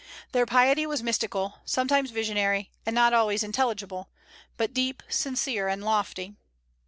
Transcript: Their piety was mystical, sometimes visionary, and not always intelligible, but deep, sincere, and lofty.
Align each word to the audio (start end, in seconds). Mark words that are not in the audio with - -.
Their 0.31 0.47
piety 0.47 0.87
was 0.87 1.03
mystical, 1.03 1.59
sometimes 1.63 2.09
visionary, 2.09 2.71
and 2.87 2.95
not 2.95 3.13
always 3.13 3.43
intelligible, 3.43 4.09
but 4.57 4.73
deep, 4.73 5.03
sincere, 5.07 5.67
and 5.67 5.83
lofty. 5.83 6.33